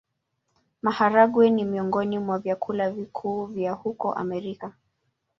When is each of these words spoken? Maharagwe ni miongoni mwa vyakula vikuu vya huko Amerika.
Maharagwe 0.81 1.49
ni 1.49 1.65
miongoni 1.65 2.19
mwa 2.19 2.39
vyakula 2.39 2.91
vikuu 2.91 3.45
vya 3.45 3.71
huko 3.71 4.13
Amerika. 4.13 4.71